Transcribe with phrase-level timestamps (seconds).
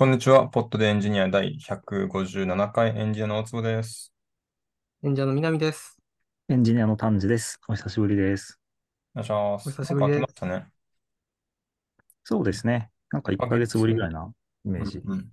[0.00, 0.48] こんにちは。
[0.48, 4.14] ポッドでエンジニア第157回エンジニアの大坪です。
[5.04, 5.98] 演者の南です。
[6.48, 7.60] エンジニアの丹治です。
[7.68, 8.58] お久しぶりです。
[9.14, 9.68] お願いします。
[9.68, 10.68] お久しぶりですね。
[12.24, 12.88] そうですね。
[13.12, 14.32] なんか1ヶ月ぶりぐらいな
[14.64, 15.02] イメージ。
[15.04, 15.28] うんうん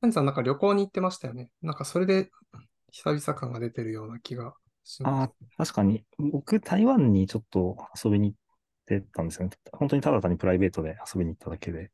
[0.00, 1.50] パンさんなんか旅行に行ってましたよね。
[1.60, 2.30] なんかそれで
[2.92, 5.30] 久々感が出てるような気がしまあす。
[5.58, 9.56] あ、確かに、僕、台湾にちょっと遊びに行ってたんですよね。
[9.72, 11.90] 本当にただ単にプライベートで遊びに行っただけで。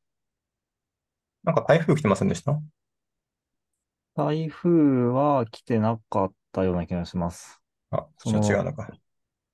[1.45, 2.61] なんか台風来てませんでした？
[4.15, 4.71] 台風
[5.13, 7.61] は来てなかったような気がします。
[7.91, 8.89] あ、その違うのか。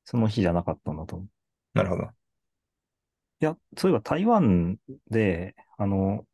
[0.05, 1.29] その日じゃなかったんだと思う。
[1.75, 2.05] なるほど。
[2.05, 4.79] いや、そういえば台湾
[5.11, 6.27] で、あの、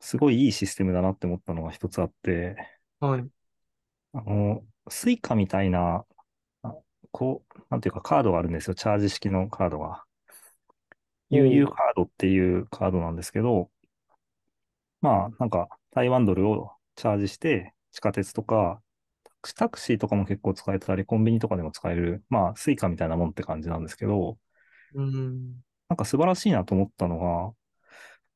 [0.00, 2.56] すごいいいシステムだなって思ったのが一つあって、
[3.00, 3.30] はい。
[4.12, 6.06] あの、スイカみたいな、
[6.62, 6.74] あ
[7.12, 8.74] こう、なんていうかカードがあるんですよ。
[8.74, 10.04] チャージ式のカードが。
[11.30, 13.70] おう UU カードっていうカードなんですけど、
[15.04, 18.80] まあ、なんか台湾ドルをチャージして、地下鉄とか、
[19.22, 24.38] タクシタクシーとかも結構使えたり、コンビニとかでも使える、まあ、スイカみたいなもんって感じなんですけど、
[24.94, 25.62] うん。
[25.90, 27.54] なんか素晴らしいなと思ったのが、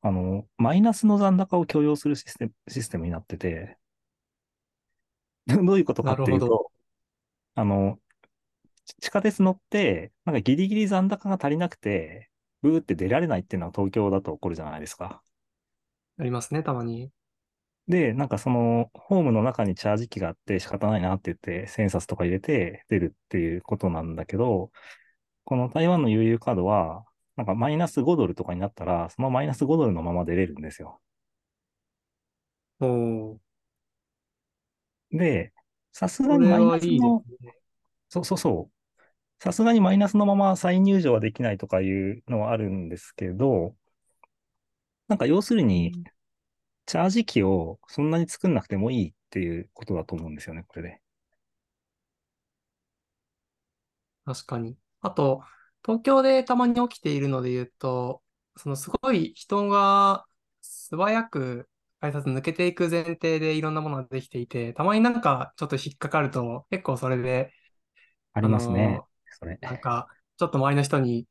[0.09, 3.79] あの、マイナスの残高を許容するシステム、システムになってて、
[5.47, 6.71] どういうことかっていうと、
[7.55, 7.99] あの、
[8.85, 12.29] ち地下鉄乗って、なんかギリギリ残高が足りなくて、
[12.61, 15.23] ブーって出られないっていうのは東京だと起こるじゃないですか。
[16.19, 17.11] ありますね、たまに。
[17.87, 24.71] で、なんかその、ホームの中にチャージ機があって仕方ないなって言って、千円札とか入れて出るっていうことなんだけど、
[25.45, 27.05] この台湾の UU カードは、
[27.37, 30.99] なんかマイナス5ドルとかになったら、そのマイナス5ドルのまま出れるんですよ。
[32.81, 33.39] おー。
[35.11, 35.53] で、
[35.93, 37.55] さすがこにマイナスの、すね。
[38.09, 39.43] そうそうそう。
[39.43, 43.73] さすがにマイナスのまま再入場はできないとかいうのはあるんですけど、
[45.09, 45.91] なんか要するに、
[46.85, 51.01] チャージ機をそんなに作んなくてもいいっていうことだと思うんですよね、これで。
[54.25, 54.77] 確かに。
[55.01, 55.43] あと、
[55.83, 58.21] 東京でたまに起きているので言うと、
[58.55, 60.25] そのすごい人が
[60.61, 61.69] 素早く
[61.99, 67.51] 改札抜けていく前提でいろんなものができていて、たまになんかちょっと引っかかると、結構それで、
[68.33, 69.01] ありますね、
[69.39, 69.57] それ。
[69.61, 70.07] なんか、
[70.37, 71.25] ちょっと周りの人に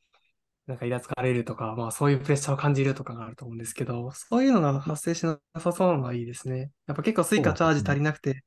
[0.69, 6.71] なんかイラつかれるとか、まあそういうプレッシャーを感じるとかがあると思うんですけど、そういうのが発生しなさそうなのがいいですね。
[6.87, 8.45] やっぱ結構スイカチャージ足りなくて、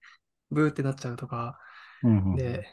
[0.51, 1.57] ブーってなっちゃうとか、
[2.03, 2.67] うんうんうんで、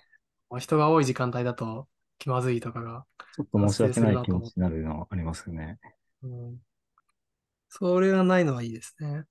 [0.51, 1.89] まあ人が多い時間帯だと
[2.19, 5.79] 気まずいとかが、ちょっと申し訳ない気持ちになるのはありますよね。
[6.23, 6.59] うん、
[7.71, 9.25] それがないのはいいですね。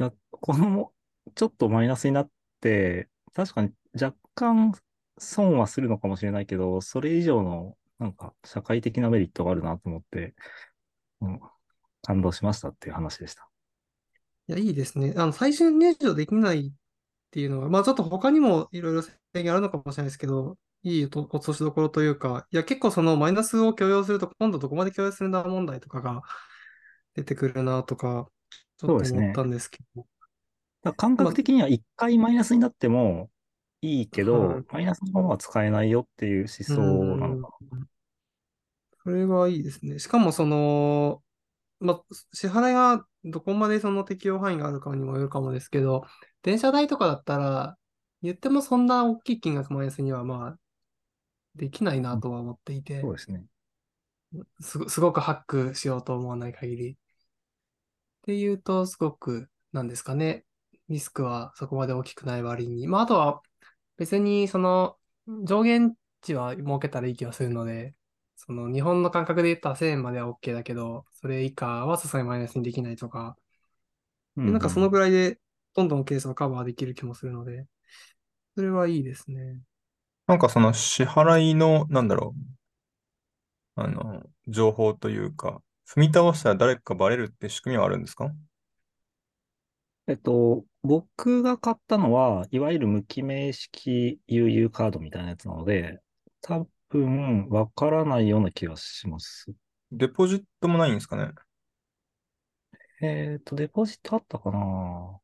[0.00, 0.90] いや、この、
[1.36, 4.72] ちょっとマイナスになって、確かに若干
[5.18, 10.34] 損はするのかもしれないけど、それ以上の、なんか、社会的なメリットがあるなと思って、
[11.20, 11.40] うん、
[12.02, 13.48] 感動しましたっていう話でした。
[14.48, 15.14] いや、いいですね。
[15.16, 16.72] あの、最終入場できないっ
[17.30, 26.22] ていうのは、まあちょっと他にもいろいろ制限あるのかもしれないですけど、いいと落としどころというか、いや、結構そのマイナスを許容すると、今度どこまで許容するんだ問題とかが
[27.14, 28.26] 出てくるなとか、
[28.78, 30.02] ちょっと思ったんですけど。
[30.02, 30.08] だか
[30.90, 33.30] ら感覚的には一回マイナスになっても
[33.82, 37.11] いいけど、はいマイナスのままは使えないよっていう思想
[39.02, 39.98] それはいいですね。
[39.98, 41.22] しかもその、
[41.80, 46.04] まあ、支払いがどこまでその適用範囲があるかにもよるかもですけど、
[46.42, 47.76] 電車代とかだったら、
[48.22, 50.58] 言ってもそんな大きい金額マイナスにはまあ、
[51.56, 53.00] できないなとは思っていてな。
[53.02, 53.44] そう、ですね。
[54.60, 56.90] すご、すごくハックしようと思わない限り。
[56.92, 56.94] っ
[58.22, 60.44] ていうと、すごく、なんですかね。
[60.88, 62.86] リスクはそこまで大きくない割に。
[62.86, 63.42] まあ、あとは、
[63.96, 64.96] 別にその、
[65.44, 67.94] 上限値は設けたらいい気がするので、
[68.36, 73.36] その日本の感覚で言ったら1000円までは OK だけど、それ以下はさすがにマイナスにできないとか、
[74.36, 75.06] うなんかそのぐらい。
[75.06, 75.38] らいで
[75.74, 77.66] どんどんケースをカバーできる気もするので、
[78.56, 79.60] それはいいですね。
[80.26, 82.34] なんかその支払いの、なんだろ
[83.76, 88.32] う、あの、情報というか、踏み倒したら誰かバレるって仕組みはあるんですか？
[90.08, 96.00] えっと、僕が買ったのは、いわゆる無記名式 UU カードみたいなやつなので、
[96.42, 99.46] 多分わからないような気がします。
[99.92, 101.32] デポジットもないんですかね？
[103.02, 105.20] えっと、デポジットあったかな？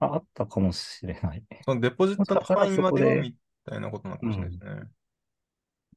[0.00, 1.44] あ、あったかもしれない。
[1.64, 4.90] そのデポジットの範囲までみたいなことなのかもしれないですね。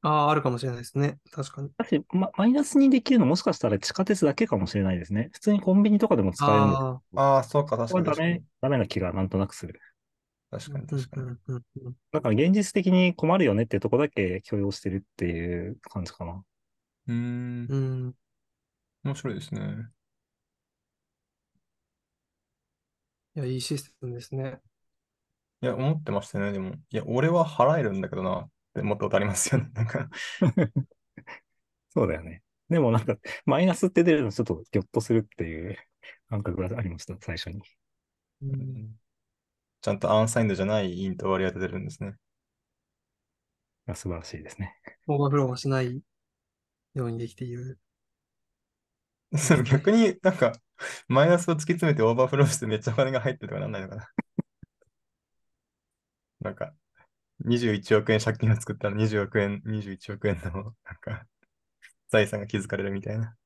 [0.02, 1.18] ああ、あるかもしれないですね。
[1.32, 1.70] 確かに。
[1.76, 5.30] だし、ま、マイナスにできるのもしかしたら地下鉄だけかもしれないですね。
[5.32, 6.82] 普通にコンビニとかでも使えるんです。
[6.82, 8.42] あああ、そうか、確これダかに確かにメ、。
[8.60, 9.80] ダメな気がなんとなくする。
[10.50, 11.94] あ、確かにうん確かに。
[12.12, 16.44] だから現実的に困るよねってとこだけ許容してるっていう感じかな。
[17.08, 17.66] うーん。
[17.68, 17.76] う
[18.08, 18.14] ん。
[19.04, 19.90] 面白いですね。
[23.36, 24.60] いや、いいシステムですね。
[25.62, 26.52] いや、思ってましたね。
[26.52, 29.70] でも、いや、俺は払えるんだけどなって思ったことありますよね。
[29.74, 30.08] なんか、
[31.90, 32.42] そうだよね。
[32.68, 35.76] でもなんか、マイナスって出るのちょっとギョッとするっていう
[36.28, 37.62] 感覚がありました、最初に。
[38.42, 38.98] うん、
[39.86, 42.16] ちゃんと unsigned じゃない int 割り当ててるんですね。
[43.94, 44.74] 素晴らしいですね。
[45.06, 46.02] オーバーフローはしない
[46.94, 47.78] ようにできている。
[49.38, 50.54] それ逆になんか、
[51.06, 54.08] マイナスを突き詰めてオーバーフローしてめっちゃお金が入ってるとかなんないのかな。
[56.40, 56.74] なんか、
[57.44, 61.28] 21億円借金を作ったら20億円、21億円のなんか
[62.08, 63.36] 財産が築かれるみたいな。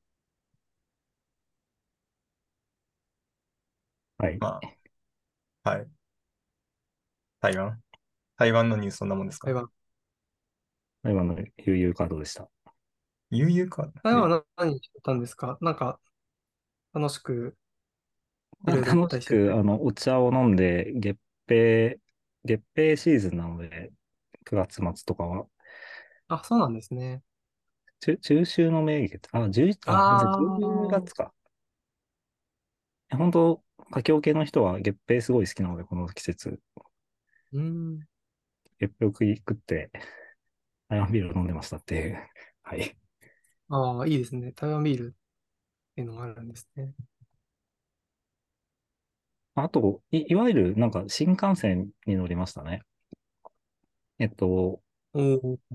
[4.18, 4.38] はい。
[4.38, 4.60] ま
[5.64, 5.99] あ、はい。
[7.40, 7.80] 台湾？
[8.36, 9.46] 台湾のニュースそんなもんですか？
[9.46, 9.68] 台湾。
[11.02, 12.48] 台湾の悠々カードでした。
[13.30, 13.90] 悠々か。
[14.02, 15.56] 台湾は何してたんですか？
[15.60, 15.98] なんか、
[16.92, 17.56] 楽しく、
[18.66, 22.00] いろいろ行っ楽したりしてく、あの、お茶を飲んで、月餅、
[22.44, 23.90] 月餅シーズンなので、
[24.44, 25.46] 9月末とかは、
[26.28, 27.22] あ、そうなんですね。
[28.00, 31.32] 中、中秋の名月、あ、11、あ、あーごめんなさい10月か。
[33.10, 36.60] 本当、華僑系の人は月餅すごい好きなので、この季節、
[37.52, 38.00] うん。
[38.78, 39.90] 月餅食い食って、
[40.88, 42.18] 台湾ビールを飲んでましたっていう。
[42.62, 42.96] はい。
[43.68, 44.52] ああ、いいですね。
[44.52, 45.10] 台湾ビールっ
[45.94, 46.94] ていうのがあるんですね。
[49.54, 52.82] あと、い、いわゆる、なんか、新幹線に乗りましたね。
[54.18, 54.82] えっと。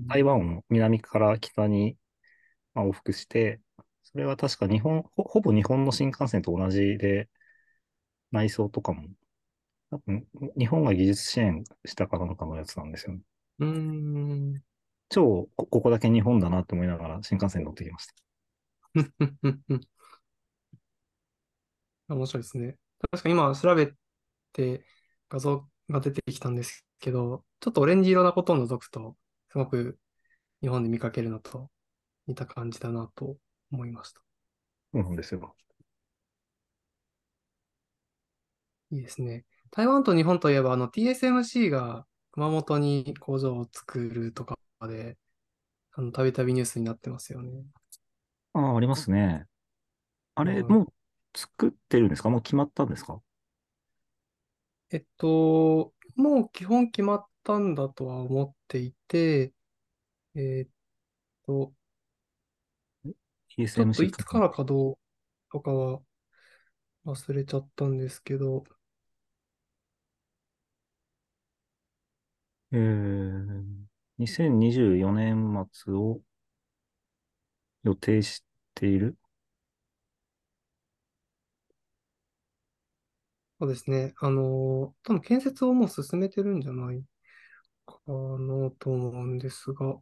[0.08, 1.98] 台湾を南から北に
[2.74, 3.60] まあ往復して、
[4.02, 7.28] それは確か日本、ほ、ほぼ日本の新幹線と同じで、
[8.30, 9.08] 内装とかも、
[9.90, 10.26] 多分、
[10.58, 13.20] 日本が技術支援したかなんかのやつなんですよね。
[13.60, 14.62] うーん。
[15.08, 18.14] 超、こ、ここだけ日本だなって思いながら新幹線に乗ってきました。
[22.08, 22.76] 面白いですね。
[23.10, 23.92] 確かに今調べ
[24.52, 24.84] て
[25.28, 29.16] 画像が出てきたんですけど、ちょっとオレンジ色なことを除くと、
[29.50, 29.98] すごく
[30.62, 31.70] 日本で見かけるのと
[32.26, 33.36] 似た感じだなと
[33.72, 34.20] 思いました。
[34.92, 35.54] そうなんですよ。
[38.90, 39.44] いいですね。
[39.70, 44.58] 台湾と日本といえば、あの TSMC が熊本に工場を作るとか
[44.88, 45.16] で、
[45.92, 47.64] あの、たびたびニュースになってますよね。
[48.52, 49.46] ああ、ありますね。
[50.34, 50.92] あれ、うんもう
[51.38, 52.30] 作ってるんですか？
[52.30, 53.20] もう決まったんですか？
[54.90, 59.52] えっと、もう基本決まったんだとは思っていて、
[60.34, 60.70] えーっ
[61.46, 61.72] と、
[63.74, 64.98] ちょっと ?TSMC いつからかどう
[65.50, 66.00] とかは
[67.06, 68.64] 忘れちゃったんですけど、
[72.76, 73.62] えー、
[74.18, 76.20] 2024年末を
[77.84, 78.44] 予定し
[78.74, 79.16] ている？
[83.60, 84.14] そうですね。
[84.20, 87.02] あの、多分建設をもう進めてるんじゃない
[87.86, 89.96] かなと思うんですが、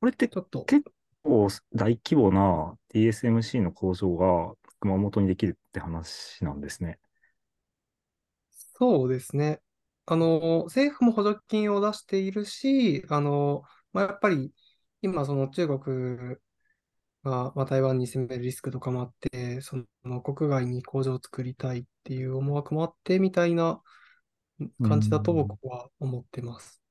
[0.00, 0.84] これってちょっと、結
[1.22, 6.98] 構大規模な TSMC の工場が熊本にできるって話なんですね。
[8.78, 9.60] そうですね。
[10.10, 13.62] あの、政府も補助金を出しているし、あの、
[13.92, 14.52] まあ、やっぱり
[15.02, 16.36] 今その中国
[17.24, 23.82] が、まあ、台湾に攻めるリスクとかもあって、その国外に工場を作りたいっていう思惑もあってみたいな
[24.82, 26.82] 感じだとうん僕は思ってます。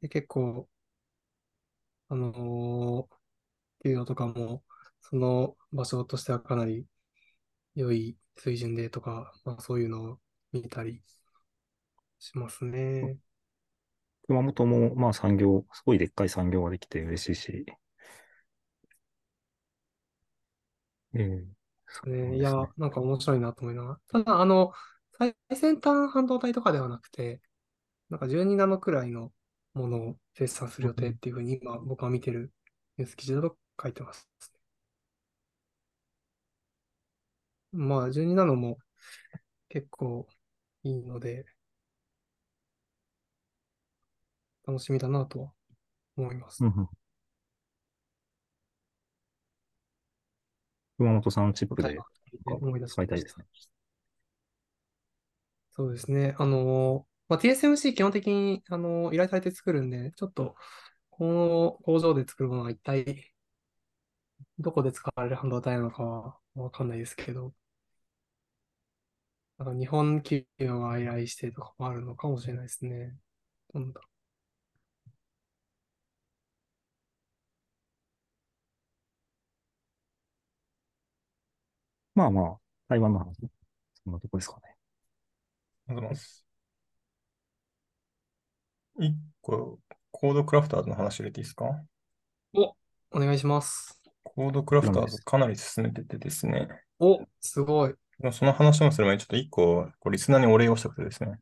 [0.00, 0.68] で、結構、
[2.08, 3.08] あの
[3.84, 4.64] 給与とかも、
[5.02, 6.86] その場所としてはかなり
[7.74, 10.18] 良い水準でとか、まあ、そういうのを
[10.52, 11.02] 見たり
[12.18, 13.18] しますね。
[14.26, 17.66] 熊本もまあ産業、すごいでっかい産業ができて嬉しいし。
[21.14, 21.44] ええ
[21.90, 24.22] そうね、いやなんか面白いなと思いながら。
[24.22, 24.72] ただ、あの、
[25.18, 27.40] 最先端半導体とかではなくて、
[28.10, 29.32] なんか12ナノくらいの
[29.72, 32.52] ものを生産する予定っていうふうに今僕は見てる
[32.98, 34.28] ニュース記事だと書いてます。
[37.72, 38.78] まあ、12ナノも
[39.68, 40.28] 結構
[40.84, 41.46] いいので、
[44.64, 45.52] 楽しみだなとは
[46.16, 46.66] 思います。
[50.96, 51.98] 熊本産チップで
[52.86, 53.46] 使いたいですね。
[55.72, 56.34] そうですね。
[56.38, 60.56] あの、まあ、TSMC 基本的に、あの、依頼されて作るんで、ちょっと、
[61.10, 63.32] この工場で作るものは一体、
[64.58, 67.52] どこで使われる半導体なのかはわかんないですけど、
[69.58, 73.16] なんか日本企業が依頼してとかもあるのかもしれないですね。
[73.74, 74.00] なんだ
[82.14, 83.36] まあまあ、台湾の話、
[84.04, 84.62] そんなとこですかね。
[85.88, 86.44] ありがとうございます。
[88.98, 89.78] 一個、
[90.10, 91.64] コードクラフターズの話入れていいですか？
[92.54, 92.74] お、
[93.12, 93.97] お願いします。
[94.38, 96.68] コードクラフターズかなり進めててですね。
[97.00, 97.94] お、すごい。
[98.30, 101.40] その話もする前にちょっと一個、こうリスナーにお礼をしたくてですね。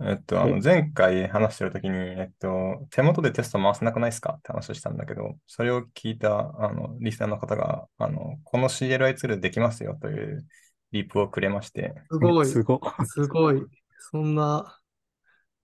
[0.00, 4.34] えっと、あの、お前回話してるときに、えっと、手元でテスト回せなくないですか？
[4.38, 10.46] って話をしたんだけど、それを聞いた、あの、リスナーの方が、あの、この CLI ツールできますよという
[10.92, 12.46] リプをくれまして、すごい。
[12.46, 12.80] すご。
[13.08, 13.60] すごい。
[13.98, 14.80] そんな、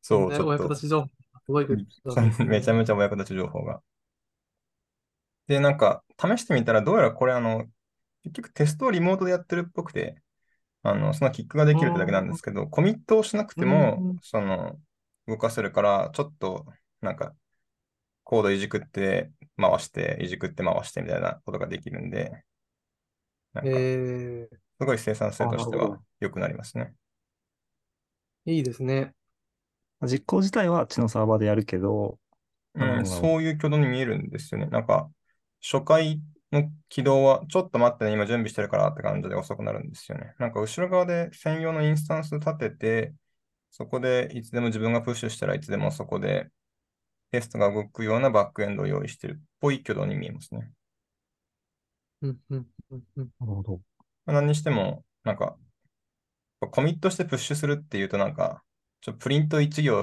[0.02, 0.76] そう、ねちょっと、
[2.46, 3.82] めちゃめちゃお役立ち情報が。
[5.46, 7.66] で、なんか、試してみたら、どうやらこれ、あの、
[8.22, 10.22] 結局テストをリモートでやってるっぽくて、
[10.82, 14.78] あの、そのキックができるってだけなんですけど、コミットをしなくてうんも、その、
[15.26, 16.66] 動かせるから、ちょっと、
[17.00, 17.34] なんか、
[18.24, 22.44] コードいじくって回して、いじくって回してみたいなことができるんで、
[23.52, 24.48] なんか、え
[24.80, 26.94] すごい生産性としては良くなりますね。
[28.46, 29.12] ー、いいですね。
[30.02, 32.18] 実行自体はあっちのサーバーでやるけど、
[32.74, 34.66] うん、うんそういう挙動に見えるんですよね。
[34.66, 35.10] なんか、
[35.62, 36.20] 初回
[36.52, 40.34] の起動は、ちょっと待ってね、今準備してるからって感じで遅くなるんですよね。
[40.38, 43.14] なんか、後ろ側で専用のインスタンス立てて、
[43.70, 46.50] そこでいつでも自分がプッシュしたらいつでもそこで
[47.32, 50.72] テストが動くようなバックエンドを用意してるっぽい挙動に見えますね。
[52.22, 53.30] うん、うん、うん、うん。
[53.40, 53.80] なるほど。
[54.26, 55.56] まあ何にしても、なんか、
[56.70, 58.62] コミットしてプッシュするっていうと、なんか、
[59.00, 60.02] ちょっとプリント1行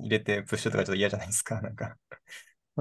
[0.00, 1.60] 入れてプッシュとかちょっと嫌じゃないですか。
[1.60, 1.96] なんか、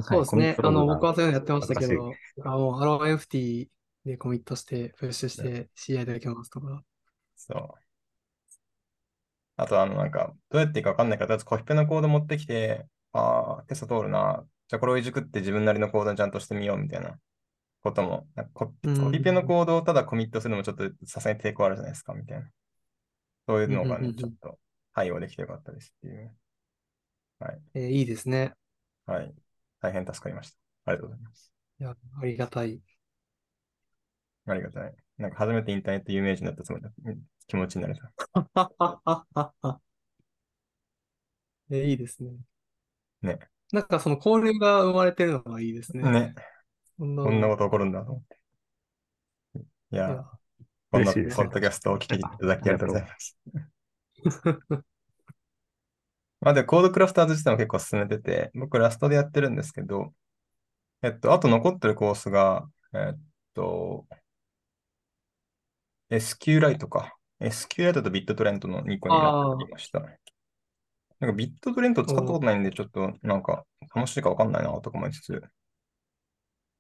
[0.02, 0.58] そうですね。
[0.62, 6.84] あの、僕はそういうのやってましたけど、あもう、アロー FT でコミットして、プッシュして CI できますとか。
[7.36, 7.88] そう。
[9.56, 14.48] あと、あの、なんか、どうやっていいかわかんないから、とりあえずコピペのコード持ってきて、ああ、テスト通るな。
[14.68, 17.20] じゃあこれをいじくって自分なりのコードにちゃんとしてみようみたいな
[17.84, 22.50] ことも、なんかコうんコピペのコードをただコミットするのもちょっとさすがに抵抗あるじゃないですか、みたいな。
[23.48, 24.60] そういうのがね、ちょっと
[24.94, 26.36] 対応できてよかったですっていう。
[27.40, 27.62] はい。
[27.74, 28.54] えーいいですね。
[29.06, 29.34] はい。
[29.88, 30.58] 大変助かりました。
[30.86, 31.54] ありがとうございます。
[31.80, 32.82] いや、ありがたい。
[34.46, 34.94] ありがたい。
[35.18, 38.12] なんか初めてインターネット有名人だったつもりだうん気持ちになれた。
[41.72, 42.32] えーいいですね。
[43.22, 43.40] ね。
[43.72, 46.04] なんかその交流が生まれてるのがいいですね。
[46.12, 46.36] ね。
[46.98, 48.38] そんなこんなのこと起こるんだと思って。
[49.92, 50.26] いやいや、
[50.92, 53.38] こんなポッドキャストをお聞きいただきありがとうございます。
[56.42, 60.14] まあで、コードクラフターズ自体も結構進めてて、僕ラストでやってるんですけど、
[61.02, 63.20] えっと、あと残ってるコースが、えっ
[63.54, 64.06] と、
[66.10, 67.18] SQLite か。
[67.40, 70.00] SQLite とビットトレントの2個になっていました。
[71.20, 73.66] なんかビットトレント使ったことないんで、ちょっとなんか
[73.96, 75.42] 楽しいかわかんないなとか思いつつ、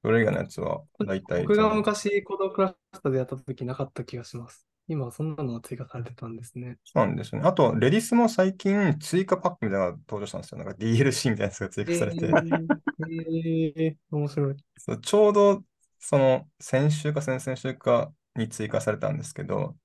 [0.04, 4.67] それ以外のやつは大体僕が昔コードクラフターでやった時なかった気がします。
[4.88, 6.78] 今そんなのが追加されてたんですね。
[6.86, 7.48] そうなんですよね。
[7.48, 10.58] あと、レディスも最近追加パックみたいなのが登場したんですよ。
[10.60, 14.56] なんか DLC みたいなやつが追加されて、えー、えー面白い。
[14.78, 15.64] そうちょうど
[16.00, 19.76] その先週か先々週かに追加されたんですけど、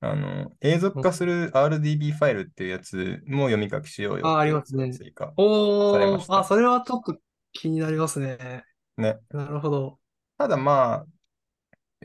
[0.00, 5.32] あの、永続化する RDB ファイルっていうやつも読み書きしようよあありますねが追加。
[5.36, 7.18] おー、あ、それはちょっと
[7.52, 8.64] 気になりますね。
[8.96, 9.18] ね。
[9.30, 9.98] なるほど。
[10.38, 11.06] ただまあ、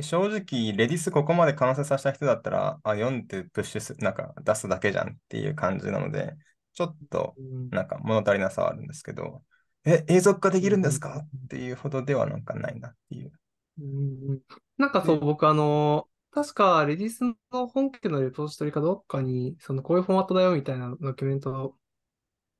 [0.01, 6.35] 正直、レディスここまで完成させた人だったら、あ、読んでプッシュす、なんか出すだけじゃんっていう感じなので、
[6.73, 7.69] ちょっとうん。
[7.69, 9.43] なんか物足りなさはあるんですけど、
[9.85, 11.19] え、永続化できるんですか？
[11.19, 13.31] っていうほどではなんかないなっていう。
[13.79, 14.39] うん
[14.77, 17.21] なんかそう、僕あの、確かレディス
[17.51, 21.77] の本家のレポジトリかどっかに、そのこういうフォーマットだよみたいなドキュメント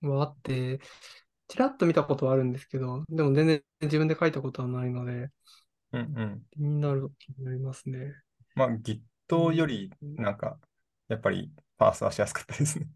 [0.02, 0.80] はあって、
[1.48, 5.30] ちらっと見たことはあるんですけど、でも全然自分で書いたことはないので、
[5.94, 6.46] うんうん。
[6.52, 8.16] 気になる、気になりますね。
[8.56, 9.02] まあ、Git
[9.54, 10.60] より、なんか、
[11.08, 12.88] やっぱりパースはしやすかったですね。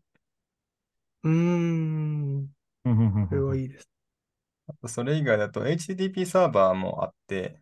[1.24, 2.50] うーん、
[2.86, 3.90] うんうんうんこれはいいです。
[4.68, 7.62] あとそれ以外だと HTTP サーバーもあって、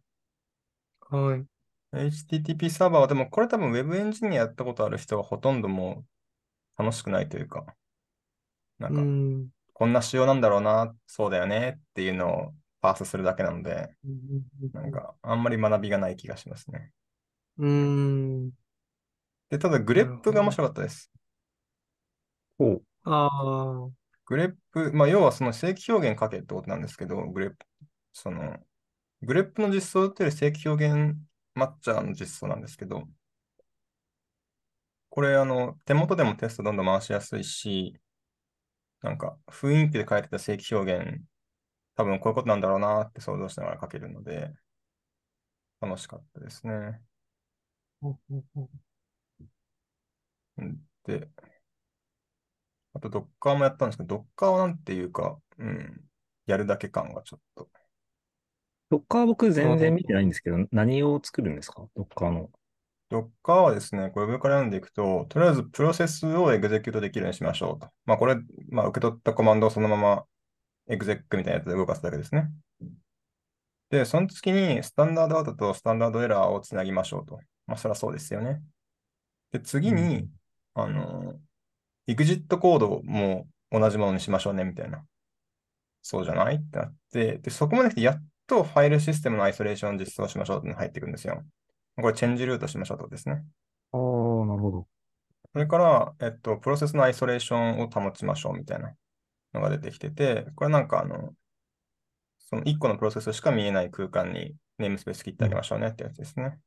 [1.10, 1.48] はい。
[1.94, 6.06] HTTP サーバーはでもこれ多分 Web エンジニアやったことある人はほとんども
[6.80, 7.66] う楽しくないというか、
[8.80, 9.12] なうんか、
[9.46, 9.50] ん。
[9.74, 13.90] こんな仕様なんだろうな、そうだよねっていうのをパースするだけなので、
[14.74, 16.92] なんか、あんまり学びがない気がしますね。
[17.58, 18.52] うーん。
[19.50, 21.12] で、ただ、グレップが面白かったです。
[22.58, 22.84] ほう。
[23.04, 23.90] ああ、
[24.26, 27.58] グレップ、まあ、要はその正規表現書けってことなんですけど、グレップ、
[28.14, 28.58] その、
[29.22, 31.18] グレップの実装っていう正規表現
[31.56, 33.08] マッチャーの実装なんですけど、
[35.10, 38.00] これ、あの、手元でもテストどんどん回しやすいし、
[39.02, 41.24] なんか、雰囲気で書いてた正規表現、
[41.98, 44.54] 多分こういうことなんだろうなって想像しながら書けるので、
[45.82, 47.02] 楽しかったですね。
[51.06, 51.28] で、
[52.94, 56.02] あと Docker もやったんですけど、Docker はなんていうか、うん、
[56.46, 57.68] やるだけ感がちょっと。
[58.90, 61.86] ドッカー僕全然見てないんですけど、何を作るんですか？
[61.96, 62.50] ドッカーの。
[63.12, 67.90] Docker はですね、これ上から読んでいくと、とりあえずプロセスをエグゼキュートできるようにしましょうと。
[68.06, 68.36] まあこれ、
[68.70, 70.26] まあ受け取ったコマンドをそのまま
[70.90, 72.50] エグゼックみたいなやつで動かすだけですね。
[73.90, 77.40] で、その次にスタンダードアウトとスタンダードエラーをつなぎましょうと。
[77.66, 78.62] まあそりゃそうですよね。
[79.52, 80.30] で、次に、
[80.74, 81.36] あの、
[82.08, 85.04] EXIT コードも同じものにしましょうねみたいな。
[86.02, 86.56] そうじゃない？
[86.56, 91.44] ってなって、で、そこまで来てやっとファイルシステムのアイソレーションを実装しましょうって入ってくるんですよ。
[91.96, 93.44] これチェンジルートしましょうってことですね。
[93.92, 94.00] ああ、
[94.46, 94.88] なるほど。
[95.54, 98.94] それから、えっと、プロセスのアイソレーションを保ちましょうみたいな
[99.58, 101.34] のが出てきてて、これなんかあの、
[102.40, 106.60] その1個のプロセスしか見えない空間にネームスペース切ってあげましょうねってやつですね。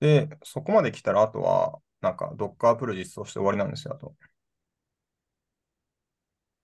[0.00, 4.14] で、そこまで来たら、あとは、なんか Docker プル実装して終わりなんですよ、あと。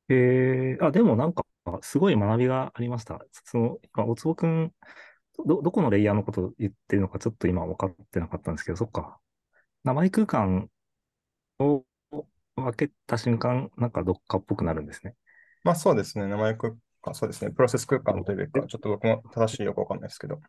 [0.08, 1.44] えー、あ、でもなんか、
[1.82, 3.20] すごい学びがありました。
[3.44, 4.73] その、今、おつぼくん、
[5.47, 9.20] ど、どこのレイヤーのこと言ってるのかちょっと今分かってなかったんですけど、そっか。
[9.85, 10.70] 名前空間
[11.61, 11.85] を
[12.65, 15.15] 分けた瞬間、なんかどっかっぽくなるんですね。
[15.65, 20.41] まあそうですね、名前空間、そうですね、プロセス空間というべきか、ちょっと僕も正しいよくわかんないですけど。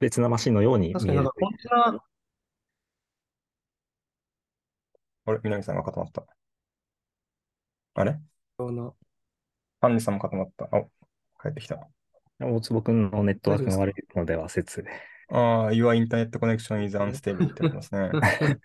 [0.00, 1.32] 別なマシンのように見える確かになんか。
[1.32, 2.04] コンテナ、
[5.24, 6.26] あれ、南さんが固まった。
[7.94, 8.12] あれ？
[8.58, 8.92] ような、
[9.80, 10.64] ハンニさんも固まった。
[10.72, 10.90] お、
[11.40, 11.88] 帰ってきた。
[12.40, 14.84] 大坪くんのネットワークが悪いのでは説。
[15.28, 18.10] ああ、Your Internet Connection is unstable って言ってますね。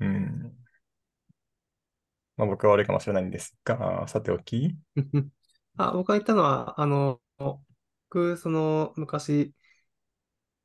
[0.00, 0.63] うん。
[2.36, 4.76] まあ僕は悪いかもしれないんですが、さておき。
[5.76, 9.54] あ、僕が言ったのは、あの、僕、その、昔、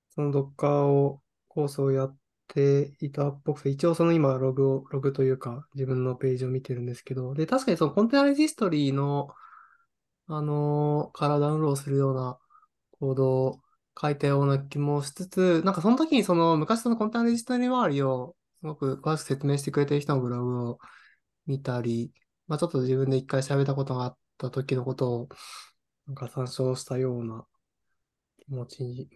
[0.09, 9.29] その Docker を、コースをやっていたっぽくて、一応その今、ログを、ログというか、自分のページを見てるんですけど、で、確かにそのコンテナレジストリーの、
[10.27, 12.39] あの、からダウンロードするような
[12.99, 13.61] コードを
[14.01, 20.79] 書いたような気もしつつ、なんかその時にその、昔そのコンテナレジストリー周りを、すごく詳しく説明してくれてる人のブログを
[21.49, 22.13] 見たり、
[22.47, 25.29] まあちょっと自分で一回調べたことがあった時のことを、
[26.05, 27.43] なんか参照したような
[28.37, 29.09] 気持ちに、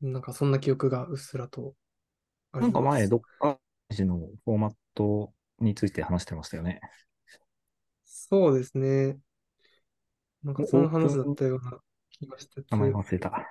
[0.00, 1.74] なんかそんな記憶がうっすらと
[2.52, 2.72] あります。
[2.74, 6.80] なんか前、ドッカージのフォーマットについて話してましたよね。
[8.06, 9.18] そうですね。
[10.42, 11.78] なんかその話だったような
[12.10, 12.66] 気がしてて。
[12.70, 13.46] 名前い忘れた。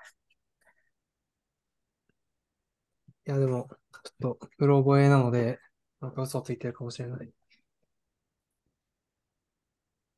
[3.25, 3.67] や、でも、
[4.03, 5.59] ちょっと、うろ覚えなので、
[6.05, 7.29] なんか嘘をついてるかもしれない。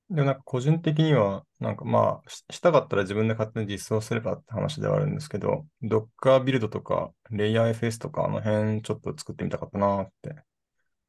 [0.09, 10.35] でもなんか個人的には、なんかまあ、ししたかったら自分で勝手に実装すればって話ではあるんですけど、Docker ビルドとか、レイヤー FS とか、あの辺ちょっと作ってみたかったなって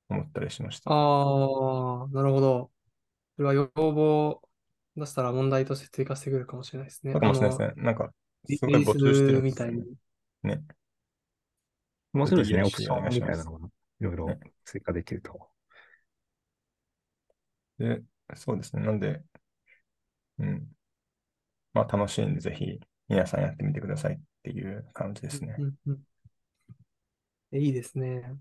[0.09, 0.91] 思ったりしました。
[0.91, 2.71] ああ、なるほど。
[3.37, 4.43] それは要望を
[4.97, 7.13] 出したら問題として追加してくるかもしれないですね。
[7.13, 7.83] かもしれないですね。
[7.85, 8.11] なんか、
[8.49, 9.85] すごい募集してるんですよね。
[10.43, 10.61] ね。
[12.15, 12.63] 面白いですね。
[12.65, 13.69] オプションみたいなのが
[14.01, 15.49] いろいろね追加できると。
[17.79, 18.03] で、
[18.35, 18.83] そうですね。
[18.85, 19.23] なんで、
[20.39, 20.69] うん。
[21.73, 22.79] まあ楽しいんで、ぜひ
[23.09, 25.57] 皆さんやってみてくださいっていう感じですね。
[25.59, 25.99] うんうん
[27.51, 28.37] えいいですね。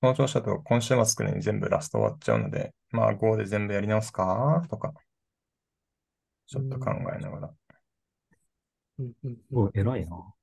[0.00, 4.66] この調子だと今週末くらいに全部ラスト終わっちゃうので、まあ Go で全部やり直すか？
[4.68, 4.92] とか、
[6.46, 7.54] ちょっと考えながら。
[8.98, 10.34] うんうんうんお、偉いな。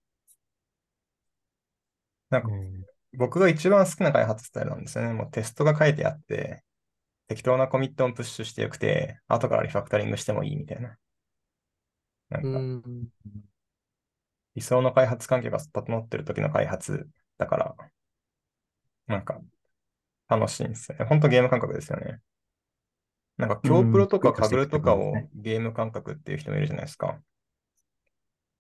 [2.30, 2.86] なんかうん
[3.18, 5.14] 僕が一番好きな開発スタイルなんですよね。
[5.14, 6.64] もうテストが書いてあって、
[7.28, 10.98] 適当なコミットをプッシュしてよくて、後からリファクタリングしてもいいみたいな。
[12.30, 13.08] なんかうん。
[14.56, 17.08] 理想の開発環境が整ってる時の開発
[17.38, 17.76] だから、
[19.08, 19.40] なんか
[20.28, 21.06] 楽しいんですよね。
[21.06, 22.20] 本当ゲーム感覚ですよね。
[23.38, 27.20] なんか、京プロとかうんカグルとかをゲーム感覚っていう人もいるじゃないですか。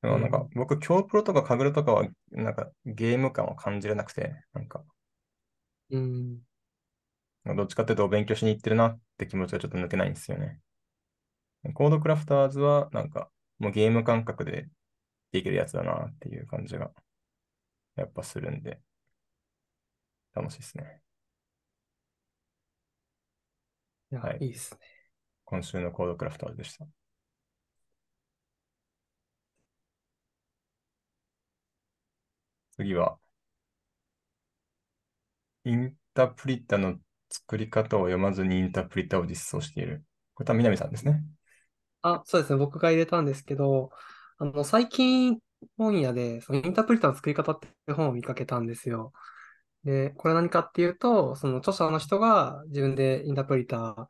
[0.01, 4.83] でもなんかうん、僕、京プロとかカグルとかは、なんかゲーム感を感じれなくて、なんか、
[5.89, 6.41] うん。
[7.55, 10.59] どっちかっていうとお勉強しに行ってるなって気持ちがちょっと抜けないんですよね。
[11.73, 13.29] コードクラフターズは、なんか、
[13.59, 14.69] もうゲーム感覚で
[15.31, 16.91] できるやつだなっていう感じが、
[17.95, 18.79] やっぱするんで、
[20.33, 21.01] 楽しいですね。
[24.11, 24.79] いや、はいいいですね。
[25.45, 26.85] 今週のコードクラフターズでした。
[32.77, 33.17] 次は、
[35.65, 36.97] インタープリッタの
[37.29, 40.05] 作り方を読まずにインタープリッタを実装している。
[40.33, 41.23] これ多分南さんですね。
[42.01, 42.59] あ、そうですね。
[42.59, 43.89] 僕が入れたんですけど、
[44.37, 45.39] あの、最近
[45.77, 49.11] 本屋で、そのインタープリタの作り方って本を見かけたんですよ。
[49.83, 54.07] で、これ何かっていうと、その著者の人が自分でインタープリター、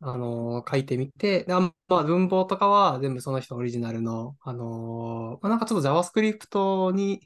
[0.00, 7.22] あのー書いてみて、であまあ、文法とかは全部その人オリジナルの、あのーまあ、なんかちょっと JavaScript に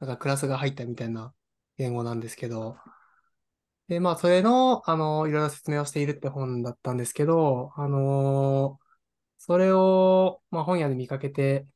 [0.00, 1.34] なんかクラスが入ったみたいな
[1.76, 2.76] 言語なんですけど、
[3.88, 8.78] で、まあ、それの、あのいろいろ説明をしているって本だったんですけど、あの
[9.38, 11.66] それを、まあ、本屋で見かけて、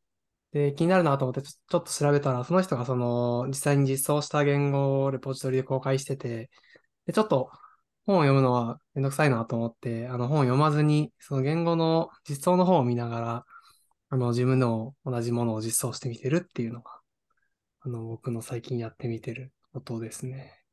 [0.53, 6.51] で、気になるなと思ってち、ちょっと調べたら、その人がその、実際に実装した言語をレポジトリで公開してて、
[7.07, 7.51] で、ちょっと
[8.07, 13.47] 本を読むのはめんどくさいなと思って、あの本を読まずに、その言語の実装の方を見ながら、
[14.11, 17.02] あの、自分の同じものを実装してみてるっていうのが、
[17.85, 20.65] あの、僕の最近やってみてることですね。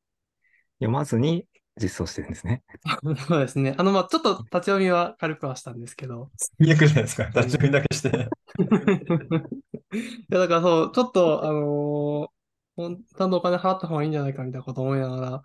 [0.79, 1.45] 読まずに
[1.81, 2.63] 実装してるんですね。
[3.27, 3.75] そうですね。
[3.77, 7.25] あの、まあ、ちょっと立ち読みは軽くはしたんですけど、最悪じゃないですか。
[7.27, 8.29] 立ち読みだけして。
[9.93, 12.39] いや、だからそう、ちょっと、あのー
[12.77, 15.43] ちゃんとお金払った方がいいんじゃないかみたいなことを思いながら、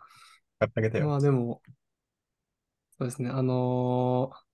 [0.59, 1.09] 買ってあげてよ。
[1.09, 1.63] まあでも、
[2.99, 4.45] そうですね、あのー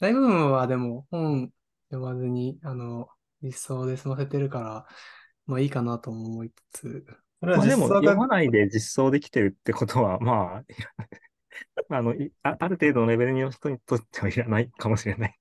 [0.00, 1.52] 大部分はでも本
[1.90, 3.08] 読まずに、あの、
[3.42, 4.86] 実装で済ませてるから、
[5.46, 7.06] まあいいかなとも思いつつ、
[7.40, 10.64] それはまあでも、実装が読まないで実装できてるってことは、まあ、
[11.88, 15.38] あの、いあ、ある程度のレベルの人にとってはいらないかもしれない。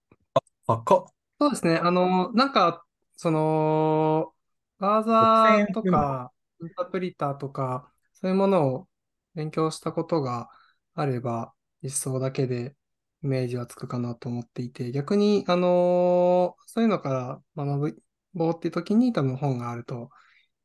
[0.66, 1.14] 高っ。
[1.40, 1.78] そうですね。
[1.78, 4.34] あの、なんか、その、
[4.80, 8.88] バーザ6000円ーとか、インタープリターとか、そういうものを
[9.36, 10.50] 勉強したことが
[10.94, 12.76] あれば、実装だけで
[13.24, 18.02] イメージはつくかなと思っていて、逆に、あのそういうのから学ぼ
[18.34, 20.10] うって時に多分本があると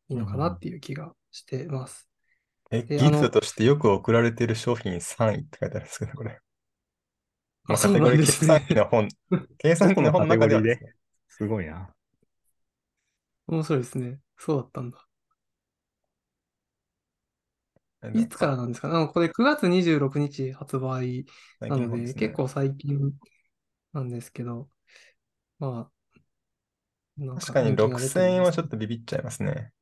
[0.09, 2.09] いいのかなっていう気がしてます。
[2.71, 6.41] え、であのギフトとしてよく送られている商品3位って書いてあるんですけど、これ。
[7.65, 9.09] まあ、カテゴリー 計算機の本、
[9.59, 10.95] 計算機の本の中ではですね。
[11.29, 11.93] すごいな。
[13.49, 14.21] 面白いですね。
[14.39, 15.07] そうだったんだ。
[18.15, 18.89] いつからなんですか？
[18.89, 18.95] ね。
[18.95, 21.27] あのこれ9月26日発売
[21.59, 23.13] 最なので、結構最近
[23.93, 24.69] なんですけど、
[25.59, 25.96] まあ、
[27.19, 29.73] なん確かに人気が出て6000円はちょっとビビっちゃいますね。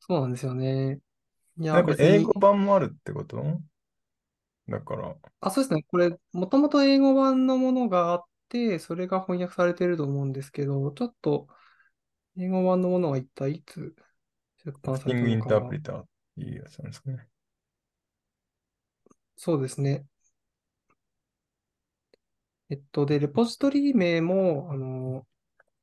[0.00, 1.00] そうなんですよね。
[1.58, 3.60] いや、なんか別に英語版もあるってこと？
[4.68, 5.82] だから、あ、そうですね。
[5.84, 11.48] これ、もともと英語版のものがあって、それが翻訳されてると思うんですけど、ちょっと、
[12.38, 13.96] 英語版のものは一体いつ
[14.64, 17.28] 出ラ版さフティングインれたのかはタープリターっていうやつなんですかね。
[19.36, 20.06] そうですね。
[22.70, 25.26] えっと、で、レポジトリ名も、あの、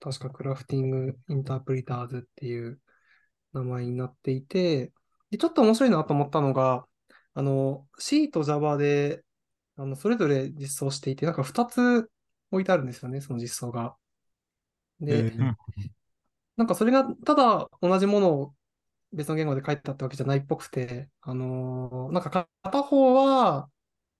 [0.03, 2.81] 確かクラフティングインタープリターズっていう
[3.53, 4.93] 名前になっていて、
[5.31, 6.87] で、ちょっと面白いなと思ったのが、
[7.35, 9.23] あの、C と Java で、
[9.77, 12.09] あの、それぞれ実装していて、なんか2つ
[12.51, 13.97] 置いてあるんですよね、その実装が。
[14.99, 15.63] で、えー
[16.57, 18.55] なんかそれがただ同じものを
[19.13, 23.69] 別の言語で書いてたってわけじゃないっぽくて、あのーなんか片方は、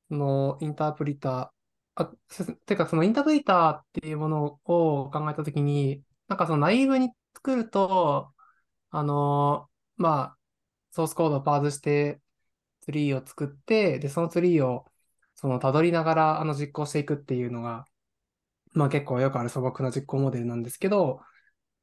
[0.10, 1.50] そのインタープリター、
[1.96, 8.34] あ、すてかそのインタープリターっていうものを考えたときに、なんかそのナイーブに作ると、
[8.92, 10.38] あのーまあ、
[10.92, 12.22] ソースコードをパーズして
[12.82, 14.86] ツリーを作って、で、そのツリーを
[15.36, 17.86] その辿りながらあの実行していくっていうのが、
[18.74, 21.22] まあ結構よくある素朴な実行モデルなんですけど、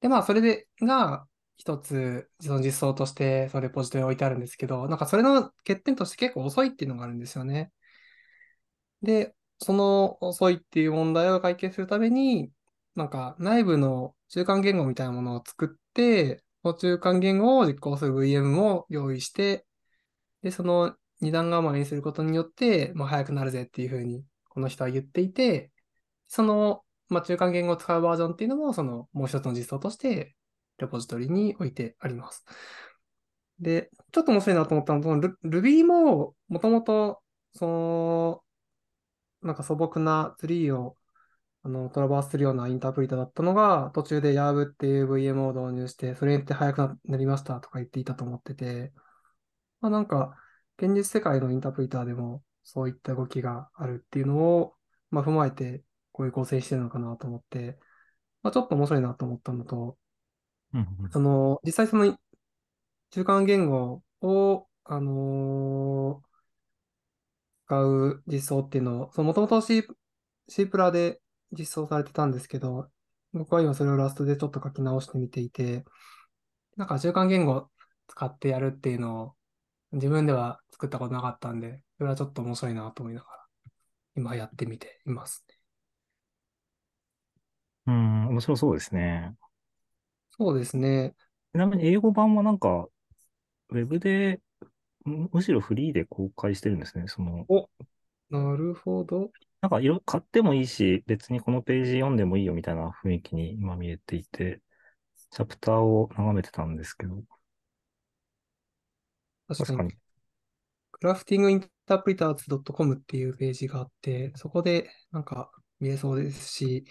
[0.01, 1.27] で、まあ、それで、が、
[1.59, 7.73] 一つ、その実装として、そのレポジトリに置いてあるんですけど、なんかそれの欠点として結構遅いっていうのがあるんですよね。
[9.03, 12.51] で、その遅いっていう問題を解決するために、
[12.95, 19.67] なんか内部の中間言語みたいなものを作って、その中間言語を実行する VM を用意して、
[20.43, 25.73] で、その二段構えにすることによって、まあ、早くなるぜっていうふうに、この人は言っていて、
[26.29, 30.37] その、まあ、中間言語を使うバージョンっていうのも、その、もう一つの実装として、
[30.79, 32.45] レポジトリに置いてあります。
[33.59, 38.43] で、ちょっと面白いなと思ったのは、Ru- Ruby も、もともと、その、
[39.43, 40.97] なんか素朴なツリーを、
[41.63, 48.93] あの、トラバースするようなインタープリターだったのが、途中で Yarb っていう VM を導入して、それによって速くななりましたとか言っていたと思ってて、
[49.81, 50.37] まあなんか、
[50.79, 54.77] 現実世界のインタープリターでも、そういった動きがあるっていうのを、
[55.11, 57.79] まあ踏まえて、こういう構成してるのかなと思って、
[58.43, 59.99] まあちょっと面白いなと思ったのと、
[61.11, 62.19] その、実際その
[63.11, 66.30] 中間言語を、あのー
[67.71, 69.85] 使う実装っていうのを、もともと C、
[70.49, 71.21] C プラで
[71.53, 72.91] 実装されてたんですけど、
[73.33, 75.85] 僕は今それをラストでちょっと書き直してみていて、
[76.77, 77.71] なんか中間言語を
[78.09, 79.35] 使ってやるっていうのを
[79.93, 83.47] 自分では作ったことなかったんで、それはちょっと面白いなと思いながら、
[84.17, 85.47] 今やってみています。
[87.87, 89.37] うん、面白そうですね。
[90.33, 91.15] そうですね。
[91.53, 92.89] ちなみに英語版はなんか、
[93.69, 94.41] ウェブで、
[95.05, 97.05] むむしろフリーで公開してるんですね。
[97.07, 97.47] その、
[98.31, 99.31] なるほど。
[99.61, 104.63] なんか色、買ってもいいし、別にこのページ読んでもいいよみたいな雰囲気に今見えていて、
[105.31, 107.23] チャプターを眺めてたんですけど、
[109.49, 109.91] 確かに。
[110.93, 116.85] クラフティングインタープリターズ .com っていうページがあって、そこでなんか見れそうですし、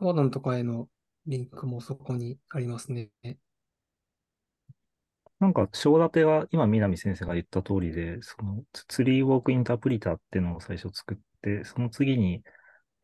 [0.00, 0.88] Amazon とかへの
[1.26, 3.10] リンクもそこにありますね。
[5.38, 12.42] なんか、章立ては今、南先生が言った通りで、その、ツリーウォークインタープリターっていうのを最初作って、その次に、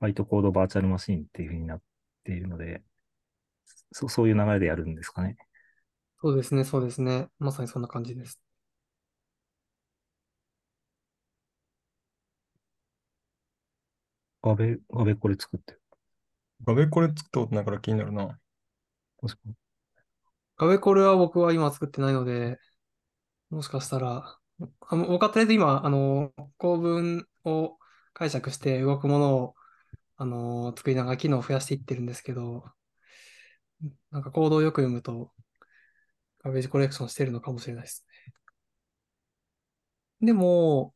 [0.00, 1.82] バイトコードバーチャルマシンっていう風になっ
[2.24, 2.82] ているので、
[3.92, 5.36] そそういう流れでやるんですかね。
[6.22, 7.28] そうですね、そうですね。
[7.38, 8.40] まさにそんな感じです。
[14.42, 15.82] ガベ、ガベこれ作ってる。
[16.64, 18.38] ガベこれ作ったことないから気になるな。
[19.20, 19.54] 確かに。
[20.62, 22.56] ガベコレは僕は今作ってないので、
[23.50, 24.38] もしかしたら、
[24.88, 27.78] あの僕はとりあえず今、あの、構文を
[28.12, 29.54] 解釈して動くものを、
[30.18, 32.64] あの、作りながら機能を増やしていってるんですけど、
[34.12, 35.32] なんかコードをよく読むと、
[36.44, 38.06] ガベージコレクションしてるのかもしれないです
[40.20, 40.26] ね。
[40.26, 40.94] でも、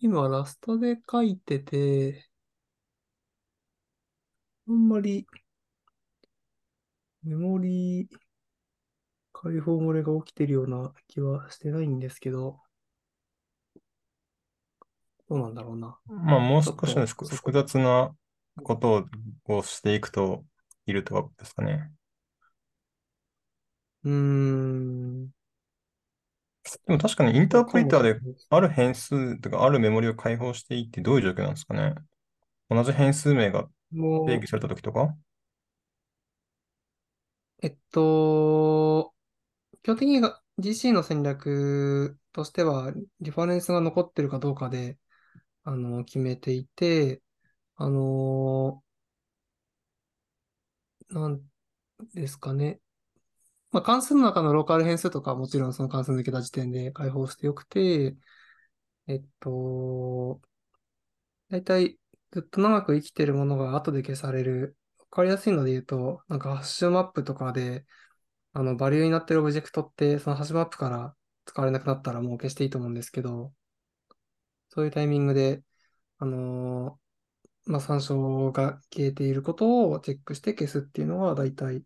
[0.00, 2.28] 今ラストで書いてて、
[4.68, 5.26] あんまり
[7.24, 8.08] メモリー
[9.32, 12.60] 解放漏れが起きてるような気はしてないんですけど、
[15.28, 15.98] どうなんだろうな。
[16.06, 18.14] まあ、もう少しの複雑な
[18.62, 19.06] こと
[19.48, 20.44] ををしていくと
[20.86, 21.90] いるとはですかね。
[24.04, 25.32] うーん。
[26.86, 31.94] でも確かにインタープリターである変数とかあるメモリを開放していいってどういう状況なんですかね。
[32.70, 33.66] 同じ変数名が
[34.26, 35.14] 定義されたときとか？
[37.62, 39.14] えっと、
[39.82, 40.22] 基本的に
[40.58, 44.98] GC の戦略としては、リファレンスが残ってるかどうかで、
[45.64, 47.22] あの、決めていて、
[47.76, 48.84] あの、
[51.10, 51.42] なん
[52.14, 52.80] ですかね。
[53.72, 58.16] まあ、関数の中のローカル変数とかもちろんその関数抜けた時点で解放してよくて、
[59.08, 60.40] えっと、
[61.50, 61.98] だいたい
[62.32, 64.76] ずっと長く生きてるものが後で消される。
[65.12, 67.86] わかりやすいので言うと、なんかハッシュマップとかで、
[68.54, 73.54] あの、バリューになってるオブジェクトって、そのハッシュマップから使われなくなったらもう消していいと思うんですけど、
[74.70, 75.62] そういうタイミングで、
[76.18, 81.84] あのーまあ、参照が消えていることをチェックして消すっていうのは、だいたい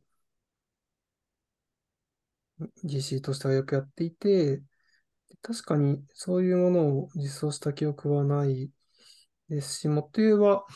[2.85, 4.62] GC としてはよくやっていて、
[5.43, 8.71] 確かにそういうものを実装した記憶はない
[9.49, 10.67] ですし、もっと言えば、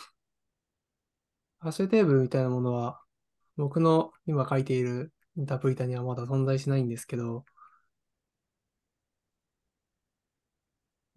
[1.60, 3.00] ハッシュテーブルみたいなものは、
[3.56, 7.44] 僕の今書いているインタープリタにはまだ存在しないんですけど、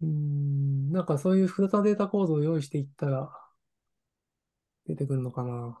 [0.02, 3.30] うーん、なんかそういう複雑なデータ構造を用意していったら、
[4.86, 5.78] 出てくるのかな。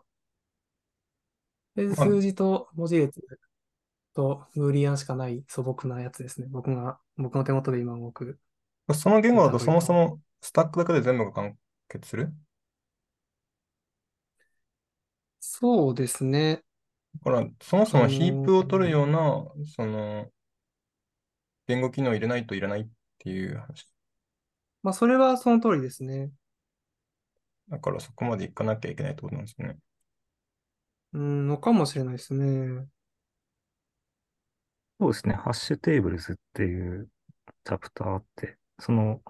[1.74, 3.20] で、まあ数字と文字列
[4.14, 6.48] とブーリアンしかない素朴なやつですね。
[6.50, 8.38] 僕が、僕の手元で今動く。
[8.94, 12.32] その言語だとそもそもスタックだけで全部が完結する？
[15.56, 16.64] そうですね。
[17.22, 20.28] だから、そもそもあのーヒープを取るような、その、
[21.68, 22.86] 言語機能を入れないといらないっ
[23.18, 23.88] ていう話。
[24.82, 26.32] まあ、それはその通りですね。
[27.68, 29.78] だからそこまでいかなきゃいけないってことなんですね。
[31.12, 32.88] うん、のかもしれないですね。
[34.98, 35.34] そうですね。
[35.34, 37.08] ハッシュテーブルズっていう
[37.64, 39.20] チャプターあって、その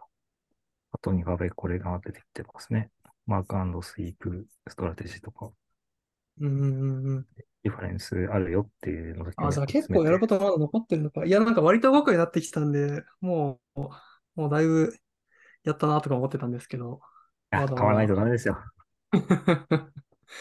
[0.91, 2.91] 後にガベコレが出てきてますね。
[3.27, 5.51] mark-sweep strategy とか、
[6.41, 7.27] うんうんうんうん。
[7.65, 11.25] リファレンスあるよっていうのだけあ、じゃあ結構やることまだ残ってるのか。
[11.25, 13.81] いや、なんか割と動くようになってきたんで、もう、
[14.37, 14.97] もうだいぶ
[15.65, 17.01] やったなとか思ってたんですけど。
[17.51, 18.59] あまだまだ書かないとダメですよ。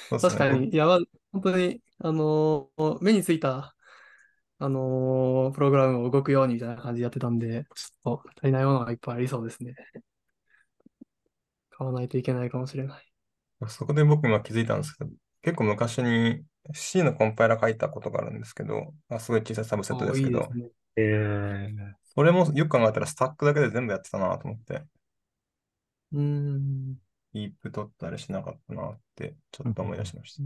[0.09, 0.35] そうですね。
[0.35, 0.99] 確かに、いや、まあ
[1.31, 3.75] 本当に、あのー目についた、
[4.59, 9.75] あのープログラムを動くようにみたいな感じでやってたんで、ちょっと足りないものがいっぱいありそうですね。
[11.71, 13.13] 買わないといけないかもしれない。
[13.67, 15.11] そこで僕今気づいたんですけど、
[15.43, 20.69] 結構昔に C のコンパイラ書いたことがあるんですけど、あすごい小さいサブセットですけどおいいで、すね。
[20.95, 24.83] えー、それもよく考えたらスタックだけで全部やってたなと思って、
[26.13, 26.97] うーん。
[27.33, 30.43] ヒープ取ったりしなかったなってちょっと思い出しました。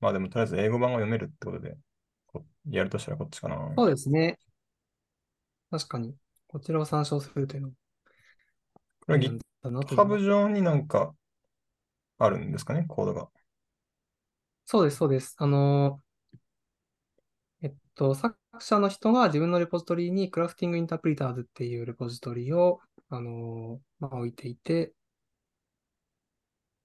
[0.00, 1.76] まあでもとりあえず英語版が読めるってことで、
[2.26, 3.56] こやるとしたらこっちかな。
[3.76, 4.38] そうですね。
[5.70, 6.14] 確かに。
[6.50, 7.74] こちらを参照するというのも
[9.06, 11.14] これなんだなというの GitHub が上になんか
[12.18, 13.28] あるんですかね、コードが。
[14.66, 15.36] そうです、そうです。
[15.38, 16.00] あの、
[17.62, 24.92] えっと、作者の人が自分のレポジトリにクラフティングインタープリターズっていうレポジトリを、あの、まあ、置いていて、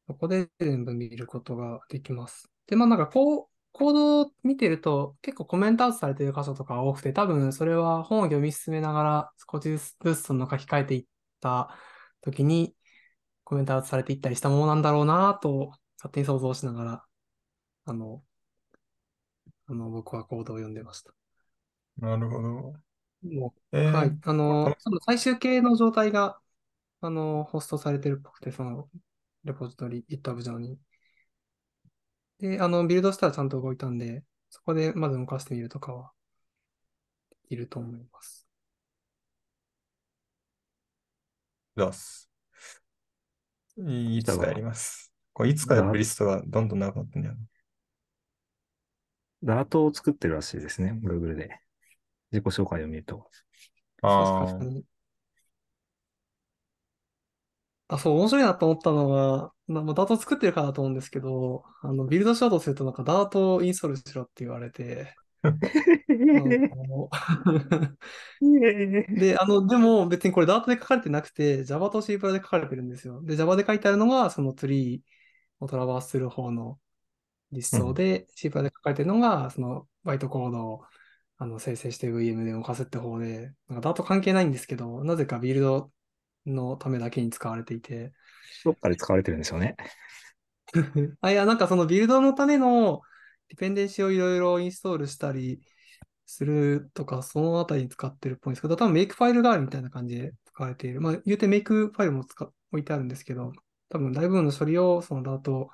[0.08, 2.50] そこで全部見ることができます。
[2.68, 9.80] で、まあなんかこう、コードを見てると結構コメントアウトされてる箇所とか多くて、多分それは本を読み進めながら少しず
[10.16, 11.06] つその書き換えていっ
[11.42, 11.76] た
[12.22, 12.74] 時に
[13.44, 17.06] コメントアウトされていったりしたものなんだろうなと勝手に想像しながら、
[17.84, 18.24] あの、
[19.68, 21.14] あの僕はコードを読んでました。
[21.98, 22.74] なるほど。
[23.24, 24.18] もえーうはい。
[24.24, 26.40] あのこ、その最終形の状態が、
[27.02, 28.90] あの、ホストされてるっぽくて、その、
[29.44, 30.80] レポジトリ、GitHub 上に。
[32.40, 36.12] で、あの、ビルドしたらちゃんと動いたんで、そこでまず動かしてみるとかは、
[37.50, 38.48] いると思います。
[41.76, 42.30] 出す。
[43.78, 45.14] いつかやります。
[45.34, 47.42] これいつかやるリストがどんどん長くなってんだよな。
[49.44, 51.60] ダートを作ってるらしいですね、Google で。
[52.32, 53.30] 自己紹介を見ると。
[54.02, 54.86] ああ確か、に。
[57.88, 65.16] あ、そう、面白いなと思ったのが、まあ、まあダート作ってるからだと思うんですけど、あの、ビルドしようとするとなんかダートをインストールしろって言われて、
[69.08, 73.22] で、あの、でも別にこれ Dart で書かれてなくて、Java と C プラで書かれてるんですよ。
[73.24, 75.02] で、Java で書いてあるのが、そのツリー
[75.60, 76.80] をトラバースする方の
[77.52, 80.84] リストで、C プラで書かれてるのが、そのバイトコードを
[81.38, 85.92] あの生成して VM で動かすって方で、なんか Dart 関係ないんですけど、なぜかビルド
[86.46, 88.14] のためだけに使われていて、
[88.64, 89.76] どっかで使われてるんですよね。
[91.22, 93.02] あ、いや、なんかそのビルドのための
[93.50, 95.62] ディペンデンシをいろいろインストールしたり
[96.26, 101.02] するとか、そのあたりに使ってるっぽいんですけど、多分メイクファイル代わりみたいな感じで使われている。
[101.02, 103.54] まあ、言うてメイクファイルも使置いてあるんですけど、
[103.90, 105.70] 多分大部分の処理をそのダート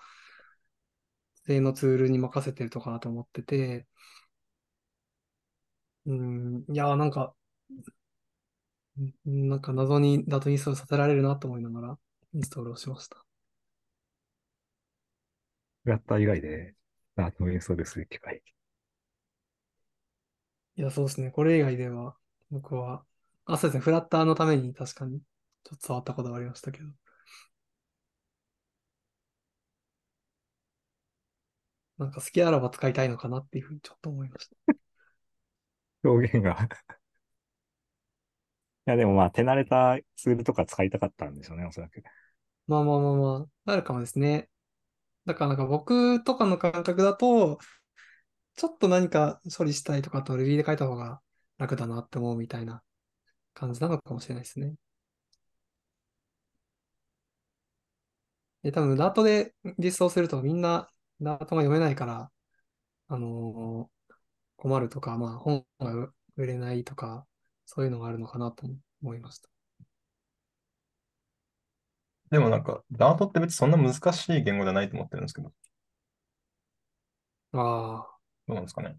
[1.46, 3.88] 製のツールに任せてるとかなと思ってて、
[6.06, 7.36] うん、いや、なんか、
[7.72, 8.01] ん
[9.26, 11.98] なんか謎にダートインストールさせられるなと思いながら
[12.34, 13.18] インストールをしました。
[15.84, 16.76] フラッター以外で
[17.16, 18.42] ダートをインストールする機会。
[20.76, 21.32] いや、そうですね。
[21.32, 22.16] これ以外では、
[22.50, 23.06] 僕は、
[23.46, 23.82] あ、そうですね。
[23.84, 25.20] フラッターのために確かに、
[25.64, 26.90] ちょっと触ったことがありましたけど。
[31.98, 34.56] なんか好きあらば使いたいのかなっていうふうにちょっと思いました。
[36.04, 36.68] 表現が。
[38.88, 42.02] いや、でもまあ、手慣れたツールとか使いたかったんでしょうね、おそらく。
[42.68, 44.50] まあまあまあまあ、あるかもですね。
[45.26, 47.60] だからなんか僕とかの感覚だと、
[48.56, 51.22] ちょっと何か処理したいとかと Ruby で書いた方が
[51.58, 52.84] 楽だなって思うみたいな
[53.54, 54.76] 感じなのかもしれないですね。
[58.64, 60.88] で、多分、ダートで実装するとみんな
[61.20, 62.32] ダートが読めないから、
[63.10, 63.92] あのー
[64.58, 67.28] 困るとか、まあ、本が売れないとか、
[67.74, 68.68] そういうのがあるのかなと
[69.02, 69.48] 思いました。
[72.30, 75.54] でもなんか、ダートって別にそんな難しい言語じゃないと思ってるんですけど、
[77.54, 78.98] ああ、どうなんですかね。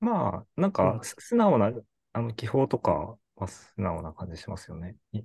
[0.00, 1.70] まあ、なんか素直な、
[2.14, 4.96] あの、記法とかは素直な感じしますよね。
[5.12, 5.20] い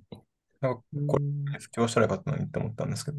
[0.60, 1.24] なんか、うんこれ、
[1.74, 3.18] どうしたらよかったのにって思ったんですけど。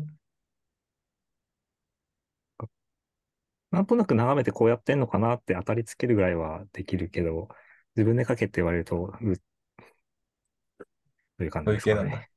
[3.72, 7.50] なんとなく眺めてこうやってんのかなって当たりつけるぐらいはできるけど、
[7.98, 9.38] 自分で書けって言われると、うっ
[11.38, 12.30] という感じですかね。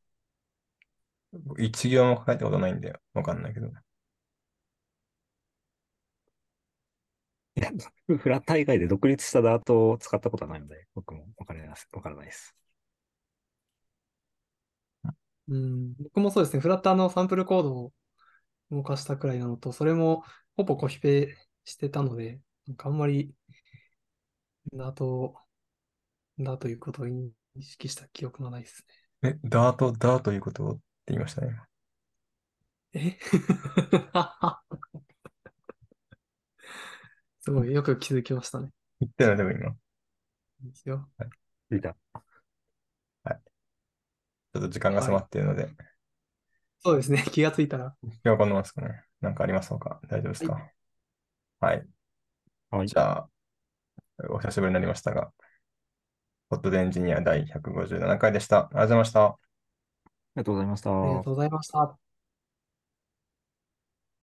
[1.59, 3.69] 一行も書いたことないんで、わかんないけど。
[3.69, 3.73] い
[7.57, 7.71] や、
[8.07, 11.89] フラッター以外で独立したダートを使ったことはないので、僕もわからないです。
[11.93, 12.57] わからないです。
[15.49, 17.93] うん、僕もそうですね、フラッターのサンプルコードを
[18.71, 20.25] 動かしたくらいなのと、それも
[20.57, 23.35] ほぼコピペしてたので、なんかあんまり、
[24.73, 25.37] だと、
[26.45, 27.33] だということを意
[27.63, 28.85] 識した記憶がないです
[29.23, 31.49] え、ダート、ダーということをって言いましたね。
[31.49, 31.61] ね。
[32.93, 33.19] え？
[37.43, 38.71] すごい、よく気づきましたね。
[39.01, 39.75] 言ったらでも今、ち
[40.65, 41.09] いいですよ。
[41.73, 41.97] いいか。
[44.57, 45.69] ょっと時間が迫っているので、
[46.81, 47.95] そうですね、 気がついたら。
[48.03, 49.05] 今日はこんなもんですかね。
[49.21, 50.01] なんかありますか？
[50.09, 50.71] 大丈夫ですか？
[51.61, 51.87] はい。
[52.71, 52.89] はい。
[52.89, 53.29] じゃあ、
[54.31, 55.33] お久しぶりになりましたが、
[56.51, 58.67] ホットでエンジニア第157回でした。
[58.67, 59.25] ありがとうございました。
[59.27, 59.39] あ
[60.37, 60.91] りがとうございました。
[60.91, 62.10] ありがとうございました。